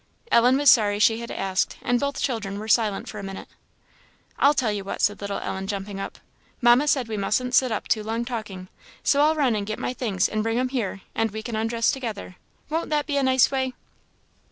Ellen 0.31 0.57
was 0.57 0.71
sorry 0.71 0.97
she 0.97 1.19
had 1.19 1.29
asked, 1.29 1.77
and 1.79 1.99
both 1.99 2.19
children 2.19 2.57
were 2.57 2.67
silent 2.67 3.07
for 3.07 3.19
a 3.19 3.23
minute. 3.23 3.47
"I'll 4.39 4.55
tell 4.55 4.71
you 4.71 4.83
what," 4.83 4.99
said 4.99 5.21
little 5.21 5.37
Ellen, 5.37 5.67
jumping 5.67 5.99
up 5.99 6.17
"Mamma 6.59 6.87
said 6.87 7.07
we 7.07 7.17
mustn't 7.17 7.53
sit 7.53 7.71
up 7.71 7.87
too 7.87 8.01
long 8.01 8.25
talking, 8.25 8.67
so 9.03 9.21
I'll 9.21 9.35
run 9.35 9.55
and 9.55 9.67
get 9.67 9.77
my 9.77 9.93
things 9.93 10.27
and 10.27 10.41
bring 10.41 10.57
'em 10.57 10.69
here, 10.69 11.01
and 11.13 11.29
we 11.29 11.43
can 11.43 11.55
undress 11.55 11.91
together; 11.91 12.37
won't 12.67 12.89
that 12.89 13.05
be 13.05 13.17
a 13.17 13.21
nice 13.21 13.51
way?" 13.51 13.75